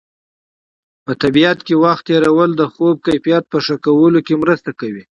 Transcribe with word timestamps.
په 1.05 1.11
طبیعت 1.23 1.59
کې 1.67 1.75
وخت 1.83 2.03
تېرول 2.09 2.51
د 2.55 2.63
خوب 2.73 2.95
کیفیت 3.07 3.43
په 3.51 3.57
ښه 3.65 3.75
کولو 3.85 4.19
کې 4.27 4.41
مرسته 4.43 4.71
کوي. 4.79 5.03